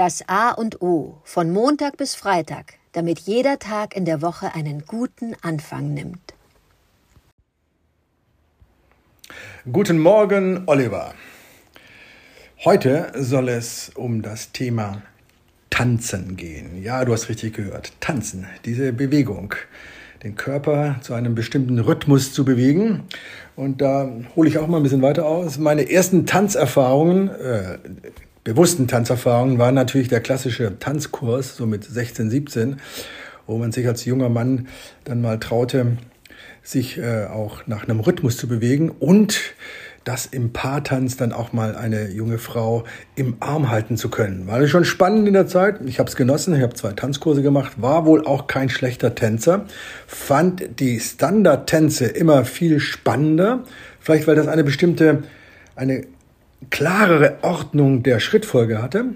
Das 0.00 0.26
A 0.28 0.52
und 0.52 0.80
O 0.80 1.18
von 1.24 1.50
Montag 1.50 1.98
bis 1.98 2.14
Freitag, 2.14 2.76
damit 2.92 3.18
jeder 3.18 3.58
Tag 3.58 3.94
in 3.94 4.06
der 4.06 4.22
Woche 4.22 4.54
einen 4.54 4.86
guten 4.86 5.36
Anfang 5.42 5.92
nimmt. 5.92 6.32
Guten 9.70 9.98
Morgen, 9.98 10.62
Oliver. 10.64 11.12
Heute 12.64 13.12
soll 13.14 13.50
es 13.50 13.90
um 13.94 14.22
das 14.22 14.52
Thema 14.52 15.02
Tanzen 15.68 16.34
gehen. 16.34 16.82
Ja, 16.82 17.04
du 17.04 17.12
hast 17.12 17.28
richtig 17.28 17.52
gehört. 17.52 17.92
Tanzen, 18.00 18.46
diese 18.64 18.94
Bewegung. 18.94 19.54
Den 20.22 20.34
Körper 20.34 20.96
zu 21.02 21.12
einem 21.12 21.34
bestimmten 21.34 21.78
Rhythmus 21.78 22.32
zu 22.32 22.46
bewegen. 22.46 23.02
Und 23.54 23.82
da 23.82 24.10
hole 24.34 24.48
ich 24.48 24.56
auch 24.56 24.66
mal 24.66 24.78
ein 24.78 24.82
bisschen 24.82 25.02
weiter 25.02 25.26
aus. 25.26 25.58
Meine 25.58 25.90
ersten 25.90 26.24
Tanzerfahrungen, 26.24 27.28
äh, 27.28 27.78
bewussten 28.44 28.88
Tanzerfahrungen 28.88 29.58
waren 29.58 29.74
natürlich 29.74 30.08
der 30.08 30.20
klassische 30.20 30.78
Tanzkurs, 30.78 31.56
so 31.56 31.66
mit 31.66 31.84
16, 31.84 32.30
17, 32.30 32.76
wo 33.46 33.58
man 33.58 33.72
sich 33.72 33.86
als 33.86 34.04
junger 34.04 34.28
Mann 34.28 34.68
dann 35.04 35.20
mal 35.20 35.38
traute, 35.38 35.98
sich 36.62 36.98
äh, 36.98 37.26
auch 37.26 37.66
nach 37.66 37.84
einem 37.84 38.00
Rhythmus 38.00 38.36
zu 38.36 38.48
bewegen 38.48 38.90
und 38.90 39.40
das 40.04 40.26
im 40.26 40.52
Paartanz 40.52 41.16
dann 41.16 41.32
auch 41.32 41.52
mal 41.52 41.76
eine 41.76 42.08
junge 42.08 42.38
Frau 42.38 42.84
im 43.16 43.36
Arm 43.40 43.70
halten 43.70 43.96
zu 43.96 44.08
können. 44.08 44.46
War 44.46 44.66
schon 44.66 44.84
spannend 44.84 45.28
in 45.28 45.34
der 45.34 45.46
Zeit. 45.46 45.80
Ich 45.84 45.98
habe 45.98 46.08
es 46.08 46.16
genossen. 46.16 46.54
Ich 46.54 46.62
habe 46.62 46.74
zwei 46.74 46.92
Tanzkurse 46.92 47.42
gemacht. 47.42 47.82
War 47.82 48.06
wohl 48.06 48.26
auch 48.26 48.46
kein 48.46 48.70
schlechter 48.70 49.14
Tänzer. 49.14 49.66
Fand 50.06 50.80
die 50.80 51.00
Standardtänze 51.00 52.06
immer 52.06 52.46
viel 52.46 52.80
spannender. 52.80 53.64
Vielleicht 54.00 54.26
weil 54.26 54.36
das 54.36 54.48
eine 54.48 54.64
bestimmte, 54.64 55.24
eine 55.76 56.06
klarere 56.68 57.38
Ordnung 57.42 58.02
der 58.02 58.20
Schrittfolge 58.20 58.82
hatte. 58.82 59.06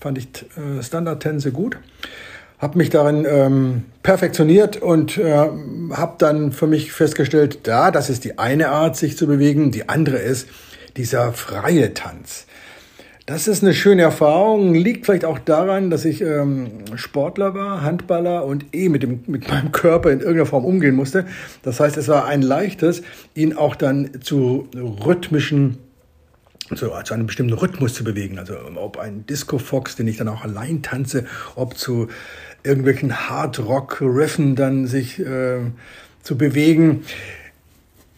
Fand 0.00 0.18
ich 0.18 0.28
äh, 0.56 0.82
Standardtänze 0.82 1.52
gut. 1.52 1.78
Habe 2.58 2.78
mich 2.78 2.90
darin 2.90 3.24
ähm, 3.28 3.84
perfektioniert 4.02 4.78
und 4.78 5.16
äh, 5.16 5.32
habe 5.32 6.14
dann 6.18 6.50
für 6.50 6.66
mich 6.66 6.92
festgestellt, 6.92 7.60
da, 7.64 7.92
das 7.92 8.10
ist 8.10 8.24
die 8.24 8.38
eine 8.38 8.70
Art, 8.70 8.96
sich 8.96 9.16
zu 9.16 9.28
bewegen. 9.28 9.70
Die 9.70 9.88
andere 9.88 10.16
ist 10.16 10.48
dieser 10.96 11.32
freie 11.32 11.94
Tanz. 11.94 12.46
Das 13.26 13.46
ist 13.46 13.62
eine 13.62 13.74
schöne 13.74 14.02
Erfahrung, 14.02 14.74
liegt 14.74 15.04
vielleicht 15.04 15.26
auch 15.26 15.38
daran, 15.38 15.90
dass 15.90 16.06
ich 16.06 16.22
ähm, 16.22 16.70
Sportler 16.94 17.54
war, 17.54 17.82
Handballer 17.82 18.46
und 18.46 18.74
eh 18.74 18.88
mit, 18.88 19.02
dem, 19.02 19.20
mit 19.26 19.48
meinem 19.48 19.70
Körper 19.70 20.10
in 20.10 20.20
irgendeiner 20.20 20.46
Form 20.46 20.64
umgehen 20.64 20.96
musste. 20.96 21.26
Das 21.62 21.78
heißt, 21.78 21.98
es 21.98 22.08
war 22.08 22.24
ein 22.24 22.40
leichtes, 22.40 23.02
ihn 23.34 23.54
auch 23.54 23.76
dann 23.76 24.22
zu 24.22 24.66
rhythmischen 24.74 25.76
zu, 26.76 26.90
zu 27.04 27.14
einem 27.14 27.26
bestimmten 27.26 27.54
Rhythmus 27.54 27.94
zu 27.94 28.04
bewegen. 28.04 28.38
Also 28.38 28.54
ob 28.76 28.98
ein 28.98 29.26
Disco-Fox, 29.26 29.96
den 29.96 30.08
ich 30.08 30.18
dann 30.18 30.28
auch 30.28 30.42
allein 30.42 30.82
tanze, 30.82 31.26
ob 31.54 31.76
zu 31.76 32.08
irgendwelchen 32.62 33.28
Hard-Rock-Riffen 33.28 34.56
dann 34.56 34.86
sich 34.86 35.18
äh, 35.18 35.60
zu 36.22 36.36
bewegen. 36.36 37.04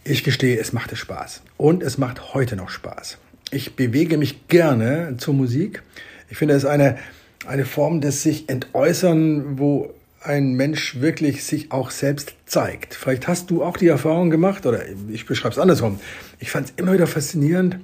Ich 0.03 0.23
gestehe, 0.23 0.59
es 0.59 0.73
machte 0.73 0.95
Spaß. 0.95 1.43
Und 1.57 1.83
es 1.83 1.97
macht 1.97 2.33
heute 2.33 2.55
noch 2.55 2.69
Spaß. 2.69 3.17
Ich 3.51 3.75
bewege 3.75 4.17
mich 4.17 4.47
gerne 4.47 5.15
zur 5.17 5.33
Musik. 5.33 5.83
Ich 6.29 6.37
finde, 6.37 6.55
es 6.55 6.65
eine, 6.65 6.97
eine 7.45 7.65
Form 7.65 8.01
des 8.01 8.23
sich 8.23 8.49
entäußern, 8.49 9.59
wo 9.59 9.93
ein 10.23 10.53
Mensch 10.53 11.01
wirklich 11.01 11.43
sich 11.43 11.71
auch 11.71 11.91
selbst 11.91 12.35
zeigt. 12.45 12.93
Vielleicht 12.93 13.27
hast 13.27 13.49
du 13.49 13.63
auch 13.63 13.77
die 13.77 13.87
Erfahrung 13.87 14.29
gemacht, 14.29 14.65
oder 14.65 14.81
ich 15.09 15.25
beschreibe 15.25 15.53
es 15.53 15.59
andersrum. 15.59 15.99
Ich 16.39 16.51
fand 16.51 16.69
es 16.69 16.73
immer 16.77 16.93
wieder 16.93 17.07
faszinierend, 17.07 17.79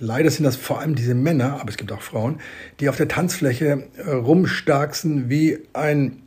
Leider 0.00 0.30
sind 0.30 0.44
das 0.44 0.56
vor 0.56 0.80
allem 0.80 0.94
diese 0.94 1.14
Männer, 1.14 1.60
aber 1.60 1.70
es 1.70 1.76
gibt 1.76 1.92
auch 1.92 2.02
Frauen, 2.02 2.40
die 2.80 2.88
auf 2.88 2.96
der 2.96 3.08
Tanzfläche 3.08 3.84
äh, 3.96 4.10
rumstarksen 4.10 5.28
wie 5.30 5.58
ein 5.72 6.22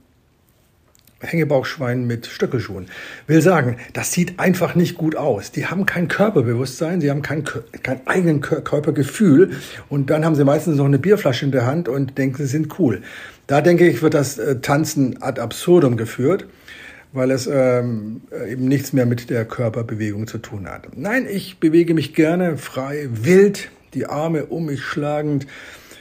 Hängebauchschwein 1.22 2.06
mit 2.06 2.28
Stöckelschuhen. 2.28 2.88
Will 3.28 3.42
sagen, 3.42 3.78
das 3.94 4.12
sieht 4.12 4.40
einfach 4.40 4.76
nicht 4.76 4.98
gut 4.98 5.16
aus. 5.16 5.52
Die 5.52 5.66
haben 5.66 5.86
kein 5.86 6.08
Körperbewusstsein, 6.08 7.02
sie 7.02 7.10
haben 7.10 7.22
kein, 7.22 7.44
kein 7.84 8.06
eigenen 8.06 8.42
Körpergefühl 8.42 9.52
und 9.90 10.10
dann 10.10 10.26
haben 10.26 10.36
sie 10.36 10.44
meistens 10.44 10.78
noch 10.78 10.86
eine 10.86 11.00
Bierflasche 11.00 11.46
in 11.46 11.52
der 11.52 11.66
Hand 11.66 11.90
und 11.90 12.18
denken, 12.18 12.38
sie 12.38 12.48
sind 12.48 12.80
cool. 12.80 13.02
Da 13.48 13.62
denke 13.62 13.88
ich, 13.88 14.02
wird 14.02 14.14
das 14.14 14.38
äh, 14.38 14.60
Tanzen 14.60 15.22
ad 15.22 15.40
absurdum 15.40 15.98
geführt 15.98 16.48
weil 17.16 17.32
es 17.32 17.48
ähm, 17.48 18.22
eben 18.48 18.68
nichts 18.68 18.94
mehr 18.94 19.06
mit 19.06 19.30
der 19.30 19.46
Körperbewegung 19.46 20.28
zu 20.28 20.38
tun 20.38 20.68
hat. 20.68 20.96
Nein, 20.96 21.26
ich 21.30 21.60
bewege 21.60 21.94
mich 21.94 22.14
gerne 22.14 22.58
frei, 22.58 23.08
wild, 23.12 23.70
die 23.94 24.06
Arme 24.06 24.46
um 24.46 24.66
mich 24.66 24.84
schlagend. 24.84 25.48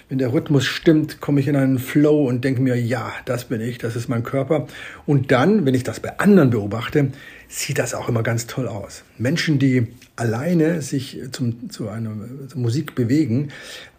Wenn 0.08 0.18
der 0.18 0.32
Rhythmus 0.32 0.66
stimmt, 0.66 1.20
komme 1.20 1.40
ich 1.40 1.48
in 1.48 1.56
einen 1.56 1.78
Flow 1.78 2.28
und 2.28 2.44
denke 2.44 2.60
mir, 2.60 2.74
ja, 2.74 3.12
das 3.24 3.46
bin 3.46 3.60
ich, 3.60 3.78
das 3.78 3.96
ist 3.96 4.08
mein 4.08 4.22
Körper. 4.22 4.66
Und 5.06 5.32
dann, 5.32 5.64
wenn 5.64 5.74
ich 5.74 5.84
das 5.84 6.00
bei 6.00 6.18
anderen 6.18 6.50
beobachte, 6.50 7.12
sieht 7.48 7.78
das 7.78 7.94
auch 7.94 8.08
immer 8.08 8.22
ganz 8.22 8.46
toll 8.46 8.68
aus. 8.68 9.04
Menschen, 9.16 9.58
die 9.58 9.86
alleine 10.16 10.82
sich 10.82 11.20
zum, 11.32 11.70
zu 11.70 11.88
einer 11.88 12.12
Musik 12.54 12.94
bewegen, 12.94 13.48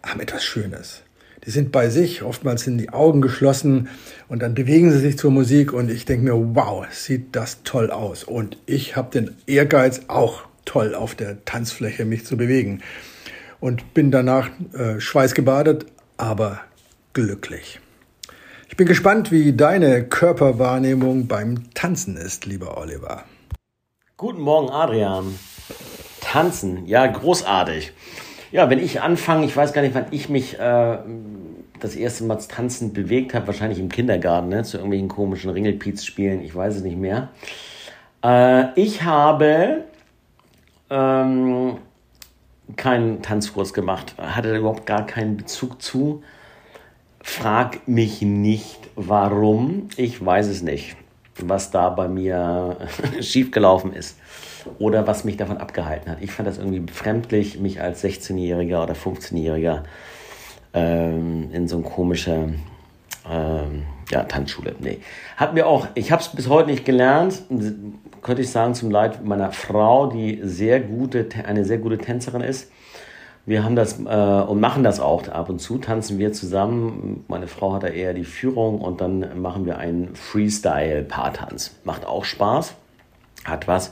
haben 0.03 0.19
etwas 0.19 0.43
Schönes 0.43 1.01
die 1.45 1.51
sind 1.51 1.71
bei 1.71 1.89
sich, 1.89 2.23
oftmals 2.23 2.63
sind 2.63 2.77
die 2.77 2.89
Augen 2.89 3.21
geschlossen 3.21 3.89
und 4.27 4.41
dann 4.41 4.55
bewegen 4.55 4.91
sie 4.91 4.99
sich 4.99 5.17
zur 5.17 5.31
Musik 5.31 5.73
und 5.73 5.91
ich 5.91 6.05
denke 6.05 6.25
mir, 6.25 6.55
wow, 6.55 6.85
sieht 6.91 7.35
das 7.35 7.63
toll 7.63 7.91
aus. 7.91 8.23
Und 8.23 8.57
ich 8.65 8.95
habe 8.95 9.11
den 9.11 9.35
Ehrgeiz 9.45 10.01
auch 10.07 10.43
toll 10.65 10.95
auf 10.95 11.13
der 11.13 11.45
Tanzfläche 11.45 12.05
mich 12.05 12.25
zu 12.25 12.37
bewegen 12.37 12.81
und 13.59 13.93
bin 13.93 14.11
danach 14.11 14.49
äh, 14.73 14.99
schweißgebadet, 14.99 15.85
aber 16.17 16.61
glücklich. 17.13 17.79
Ich 18.67 18.77
bin 18.77 18.87
gespannt, 18.87 19.31
wie 19.31 19.53
deine 19.53 20.03
Körperwahrnehmung 20.03 21.27
beim 21.27 21.71
Tanzen 21.73 22.17
ist, 22.17 22.45
lieber 22.45 22.77
Oliver. 22.77 23.23
Guten 24.17 24.41
Morgen, 24.41 24.69
Adrian. 24.69 25.37
Tanzen, 26.21 26.85
ja, 26.87 27.05
großartig. 27.05 27.93
Ja, 28.55 28.69
wenn 28.69 28.79
ich 28.79 29.01
anfange, 29.01 29.45
ich 29.45 29.57
weiß 29.57 29.73
gar 29.73 29.81
nicht, 29.81 29.95
wann 29.95 30.05
ich 30.11 30.29
mich 30.29 30.57
äh, 30.57 30.97
das 31.81 31.93
erste 31.93 32.23
Mal 32.23 32.37
tanzend 32.37 32.93
bewegt 32.93 33.33
habe, 33.33 33.47
wahrscheinlich 33.47 33.79
im 33.79 33.89
Kindergarten, 33.89 34.47
ne, 34.47 34.63
zu 34.63 34.77
irgendwelchen 34.77 35.09
komischen 35.09 35.49
Ringelpiez-Spielen, 35.49 36.41
ich 36.41 36.55
weiß 36.55 36.77
es 36.77 36.81
nicht 36.81 36.95
mehr. 36.95 37.27
Äh, 38.23 38.67
ich 38.79 39.03
habe 39.03 39.83
ähm, 40.89 41.79
keinen 42.77 43.21
Tanzkurs 43.21 43.73
gemacht, 43.73 44.15
hatte 44.17 44.51
da 44.51 44.57
überhaupt 44.57 44.85
gar 44.85 45.05
keinen 45.05 45.35
Bezug 45.35 45.81
zu. 45.81 46.23
Frag 47.21 47.89
mich 47.89 48.21
nicht, 48.21 48.79
warum. 48.95 49.89
Ich 49.97 50.25
weiß 50.25 50.47
es 50.47 50.61
nicht, 50.61 50.95
was 51.41 51.71
da 51.71 51.89
bei 51.89 52.07
mir 52.07 52.77
schiefgelaufen 53.21 53.93
ist 53.93 54.17
oder 54.79 55.07
was 55.07 55.23
mich 55.23 55.37
davon 55.37 55.57
abgehalten 55.57 56.11
hat. 56.11 56.17
Ich 56.21 56.31
fand 56.31 56.47
das 56.47 56.57
irgendwie 56.57 56.79
befremdlich, 56.79 57.59
mich 57.59 57.81
als 57.81 58.03
16-Jähriger 58.03 58.83
oder 58.83 58.93
15-Jähriger 58.93 59.83
ähm, 60.73 61.49
in 61.51 61.67
so 61.67 61.77
eine 61.77 61.85
komische 61.85 62.55
ähm, 63.29 63.83
ja, 64.11 64.23
Tanzschule. 64.23 64.75
Nee. 64.79 64.99
Hat 65.37 65.53
mir 65.53 65.67
auch, 65.67 65.87
ich 65.95 66.11
habe 66.11 66.21
es 66.21 66.29
bis 66.29 66.47
heute 66.47 66.69
nicht 66.69 66.85
gelernt, 66.85 67.43
könnte 68.21 68.41
ich 68.41 68.49
sagen, 68.49 68.75
zum 68.75 68.91
Leid 68.91 69.23
meiner 69.23 69.51
Frau, 69.51 70.07
die 70.07 70.39
sehr 70.43 70.79
gute, 70.79 71.27
eine 71.45 71.65
sehr 71.65 71.77
gute 71.77 71.97
Tänzerin 71.97 72.41
ist. 72.41 72.71
Wir 73.47 73.63
haben 73.63 73.75
das 73.75 73.99
äh, 73.99 74.03
und 74.03 74.59
machen 74.59 74.83
das 74.83 74.99
auch 74.99 75.27
ab 75.27 75.49
und 75.49 75.59
zu, 75.59 75.77
tanzen 75.77 76.17
wir 76.17 76.33
zusammen. 76.33 77.23
Meine 77.27 77.47
Frau 77.47 77.73
hat 77.73 77.83
da 77.83 77.87
eher 77.87 78.15
die 78.15 78.23
Führung 78.23 78.81
und 78.81 79.01
dann 79.01 79.39
machen 79.39 79.65
wir 79.65 79.77
einen 79.77 80.15
Freestyle-Paartanz. 80.15 81.75
Macht 81.83 82.07
auch 82.07 82.25
Spaß, 82.25 82.73
hat 83.43 83.67
was. 83.67 83.91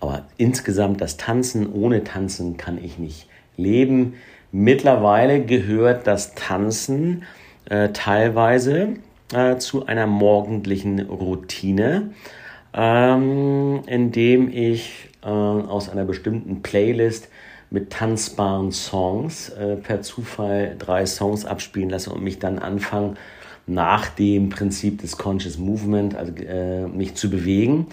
Aber 0.00 0.24
insgesamt 0.38 1.02
das 1.02 1.18
Tanzen, 1.18 1.70
ohne 1.70 2.04
Tanzen 2.04 2.56
kann 2.56 2.82
ich 2.82 2.98
nicht 2.98 3.28
leben. 3.58 4.14
Mittlerweile 4.50 5.44
gehört 5.44 6.06
das 6.06 6.34
Tanzen 6.34 7.24
äh, 7.66 7.90
teilweise 7.90 8.94
äh, 9.34 9.58
zu 9.58 9.84
einer 9.84 10.06
morgendlichen 10.06 11.00
Routine, 11.00 12.12
ähm, 12.72 13.82
indem 13.86 14.50
ich 14.50 15.10
äh, 15.22 15.28
aus 15.28 15.90
einer 15.90 16.06
bestimmten 16.06 16.62
Playlist 16.62 17.28
mit 17.70 17.90
tanzbaren 17.90 18.72
Songs 18.72 19.48
äh, 19.50 19.76
per 19.76 20.02
Zufall 20.02 20.74
drei 20.78 21.06
Songs 21.06 21.44
abspielen 21.44 21.90
lasse 21.90 22.10
und 22.10 22.22
mich 22.22 22.38
dann 22.38 22.58
anfange, 22.58 23.14
nach 23.66 24.08
dem 24.08 24.48
Prinzip 24.48 25.00
des 25.00 25.16
Conscious 25.16 25.58
Movement, 25.58 26.16
also 26.16 26.32
äh, 26.34 26.86
mich 26.88 27.14
zu 27.14 27.30
bewegen. 27.30 27.86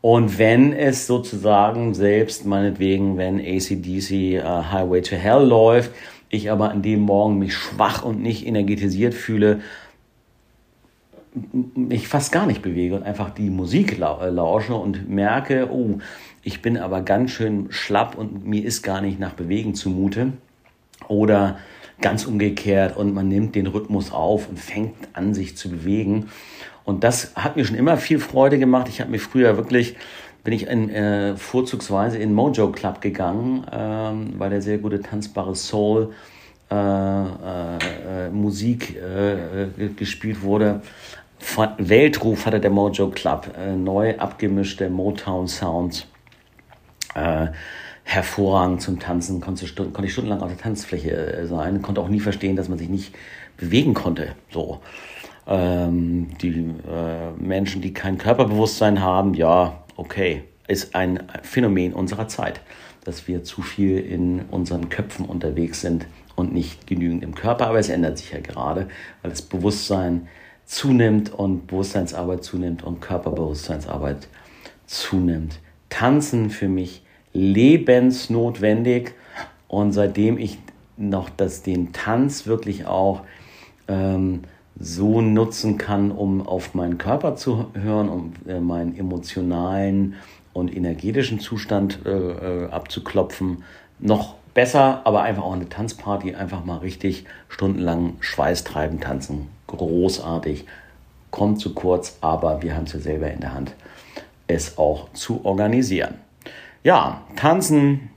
Und 0.00 0.38
wenn 0.38 0.72
es 0.72 1.06
sozusagen 1.06 1.92
selbst, 1.92 2.46
meinetwegen, 2.46 3.18
wenn 3.18 3.38
ACDC 3.38 4.10
äh, 4.10 4.42
Highway 4.42 5.02
to 5.02 5.16
Hell 5.16 5.44
läuft, 5.46 5.90
ich 6.30 6.50
aber 6.50 6.70
an 6.70 6.80
dem 6.80 7.00
Morgen 7.00 7.38
mich 7.38 7.54
schwach 7.54 8.02
und 8.02 8.22
nicht 8.22 8.46
energetisiert 8.46 9.12
fühle, 9.12 9.60
mich 11.74 12.08
fast 12.08 12.32
gar 12.32 12.46
nicht 12.46 12.62
bewege 12.62 12.96
und 12.96 13.02
einfach 13.02 13.30
die 13.30 13.50
Musik 13.50 13.98
äh, 14.00 14.30
lausche 14.30 14.74
und 14.74 15.08
merke, 15.08 15.68
oh, 15.70 15.98
ich 16.42 16.62
bin 16.62 16.78
aber 16.78 17.02
ganz 17.02 17.32
schön 17.32 17.66
schlapp 17.70 18.16
und 18.16 18.46
mir 18.46 18.64
ist 18.64 18.82
gar 18.82 19.00
nicht 19.00 19.20
nach 19.20 19.32
Bewegen 19.32 19.74
zumute. 19.74 20.32
Oder 21.08 21.58
ganz 22.00 22.24
umgekehrt 22.24 22.96
und 22.96 23.14
man 23.14 23.28
nimmt 23.28 23.54
den 23.54 23.66
Rhythmus 23.66 24.12
auf 24.12 24.48
und 24.48 24.58
fängt 24.58 24.94
an, 25.12 25.34
sich 25.34 25.56
zu 25.56 25.68
bewegen. 25.68 26.30
Und 26.84 27.04
das 27.04 27.32
hat 27.36 27.56
mir 27.56 27.64
schon 27.64 27.76
immer 27.76 27.96
viel 27.96 28.18
Freude 28.18 28.58
gemacht. 28.58 28.88
Ich 28.88 29.00
habe 29.00 29.10
mir 29.10 29.18
früher 29.18 29.56
wirklich, 29.56 29.96
bin 30.44 30.54
ich 30.54 30.66
in, 30.66 30.88
äh, 30.88 31.36
vorzugsweise 31.36 32.18
in 32.18 32.32
Mojo 32.32 32.72
Club 32.72 33.00
gegangen, 33.00 33.66
ähm, 33.70 34.34
weil 34.38 34.50
der 34.50 34.62
sehr 34.62 34.78
gute 34.78 35.00
tanzbare 35.00 35.54
Soul 35.54 36.12
äh, 36.70 36.74
äh, 36.74 38.26
äh 38.26 38.30
Musik 38.30 38.96
äh, 38.96 39.88
gespielt 39.96 40.42
wurde. 40.42 40.80
Von 41.38 41.68
Weltruf 41.78 42.46
hatte 42.46 42.60
der 42.60 42.70
Mojo 42.70 43.10
Club, 43.10 43.50
äh, 43.58 43.74
neu 43.74 44.16
abgemischte 44.18 44.88
Motown 44.88 45.48
Sounds 45.48 46.06
hervorragend 48.04 48.82
zum 48.82 48.98
Tanzen, 48.98 49.40
konnte, 49.40 49.66
konnte 49.66 50.06
ich 50.06 50.12
stundenlang 50.12 50.42
auf 50.42 50.48
der 50.48 50.58
Tanzfläche 50.58 51.10
äh, 51.10 51.46
sein, 51.46 51.82
konnte 51.82 52.00
auch 52.00 52.08
nie 52.08 52.20
verstehen, 52.20 52.56
dass 52.56 52.68
man 52.68 52.78
sich 52.78 52.88
nicht 52.88 53.14
bewegen 53.56 53.94
konnte. 53.94 54.32
So. 54.50 54.80
Ähm, 55.46 56.28
die 56.40 56.48
äh, 56.48 57.30
Menschen, 57.38 57.82
die 57.82 57.94
kein 57.94 58.18
Körperbewusstsein 58.18 59.00
haben, 59.00 59.34
ja, 59.34 59.84
okay, 59.96 60.42
ist 60.66 60.94
ein 60.94 61.22
Phänomen 61.42 61.92
unserer 61.92 62.28
Zeit, 62.28 62.60
dass 63.04 63.28
wir 63.28 63.44
zu 63.44 63.62
viel 63.62 63.98
in 63.98 64.42
unseren 64.50 64.88
Köpfen 64.88 65.24
unterwegs 65.24 65.80
sind 65.80 66.06
und 66.36 66.52
nicht 66.52 66.86
genügend 66.86 67.22
im 67.22 67.34
Körper. 67.34 67.66
Aber 67.68 67.78
es 67.78 67.88
ändert 67.88 68.18
sich 68.18 68.32
ja 68.32 68.40
gerade, 68.40 68.88
weil 69.22 69.30
das 69.30 69.42
Bewusstsein 69.42 70.28
zunimmt 70.64 71.32
und 71.32 71.66
Bewusstseinsarbeit 71.66 72.44
zunimmt 72.44 72.82
und 72.82 73.00
Körperbewusstseinsarbeit 73.00 74.28
zunimmt. 74.86 75.58
Tanzen 75.90 76.50
für 76.50 76.68
mich 76.68 77.02
lebensnotwendig. 77.32 79.12
Und 79.68 79.92
seitdem 79.92 80.38
ich 80.38 80.58
noch 80.96 81.28
das, 81.30 81.62
den 81.62 81.92
Tanz 81.92 82.46
wirklich 82.46 82.86
auch 82.86 83.22
ähm, 83.88 84.40
so 84.78 85.20
nutzen 85.20 85.76
kann, 85.76 86.10
um 86.10 86.46
auf 86.46 86.74
meinen 86.74 86.98
Körper 86.98 87.36
zu 87.36 87.66
hören, 87.74 88.08
um 88.08 88.32
äh, 88.48 88.60
meinen 88.60 88.96
emotionalen 88.96 90.14
und 90.52 90.74
energetischen 90.74 91.38
Zustand 91.38 92.00
äh, 92.04 92.10
äh, 92.10 92.70
abzuklopfen, 92.70 93.64
noch 93.98 94.34
besser, 94.54 95.02
aber 95.04 95.22
einfach 95.22 95.44
auch 95.44 95.52
eine 95.52 95.68
Tanzparty, 95.68 96.34
einfach 96.34 96.64
mal 96.64 96.78
richtig 96.78 97.26
stundenlang 97.48 98.14
schweißtreibend 98.20 99.02
tanzen. 99.02 99.48
Großartig. 99.66 100.66
Kommt 101.30 101.60
zu 101.60 101.74
kurz, 101.74 102.18
aber 102.20 102.62
wir 102.62 102.74
haben 102.74 102.84
es 102.84 102.92
ja 102.92 102.98
selber 102.98 103.30
in 103.30 103.40
der 103.40 103.54
Hand, 103.54 103.74
es 104.54 104.78
auch 104.78 105.12
zu 105.12 105.44
organisieren. 105.44 106.14
Ja, 106.82 107.22
tanzen. 107.36 108.10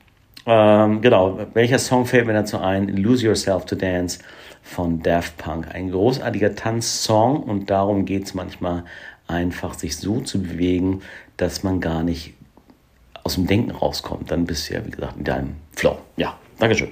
Ähm, 0.45 1.01
genau, 1.01 1.39
welcher 1.53 1.79
Song 1.79 2.05
fällt 2.05 2.27
mir 2.27 2.33
dazu 2.33 2.59
ein? 2.59 2.89
Lose 2.89 3.25
Yourself 3.25 3.65
to 3.65 3.75
Dance 3.75 4.19
von 4.61 5.01
Daft 5.01 5.37
Punk. 5.37 5.73
Ein 5.73 5.91
großartiger 5.91 6.55
Tanzsong 6.55 7.43
und 7.43 7.69
darum 7.69 8.05
geht 8.05 8.25
es 8.25 8.33
manchmal 8.33 8.83
einfach, 9.27 9.73
sich 9.73 9.97
so 9.97 10.19
zu 10.21 10.41
bewegen, 10.41 11.01
dass 11.37 11.63
man 11.63 11.79
gar 11.79 12.03
nicht 12.03 12.33
aus 13.23 13.35
dem 13.35 13.47
Denken 13.47 13.71
rauskommt. 13.71 14.31
Dann 14.31 14.45
bist 14.45 14.69
du 14.69 14.75
ja, 14.75 14.85
wie 14.85 14.91
gesagt, 14.91 15.17
in 15.17 15.23
deinem 15.23 15.55
Flow. 15.75 15.97
Ja, 16.17 16.37
Dankeschön. 16.59 16.91